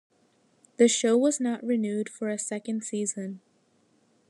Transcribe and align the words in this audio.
The 0.77 0.87
show 0.87 1.15
was 1.15 1.39
not 1.39 1.63
renewed 1.63 2.09
for 2.09 2.27
a 2.29 2.39
second 2.39 2.83
season. 2.83 3.39